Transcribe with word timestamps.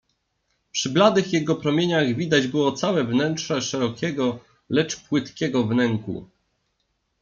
Przy 0.71 0.89
bladych 0.89 1.33
jego 1.33 1.55
promieniach 1.55 2.15
widać 2.15 2.47
było 2.47 2.71
całe 2.71 3.03
wnętrze 3.03 3.61
szerokiego, 3.61 4.39
lecz 4.69 4.97
płytkiego 4.99 5.63
wnęku. 5.67 6.29